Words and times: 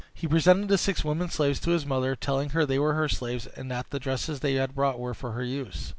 He 0.15 0.27
presented 0.27 0.67
the 0.67 0.79
six 0.79 1.05
women 1.05 1.29
slaves 1.29 1.59
to 1.59 1.69
his 1.69 1.85
mother, 1.85 2.15
telling 2.15 2.49
her 2.49 2.65
they 2.65 2.79
were 2.79 2.95
her 2.95 3.07
slaves, 3.07 3.45
and 3.45 3.69
that 3.69 3.91
the 3.91 3.99
dresses 3.99 4.39
they 4.39 4.55
had 4.55 4.73
brought 4.73 4.97
were 4.99 5.13
for 5.13 5.33
her 5.33 5.43
use. 5.43 5.89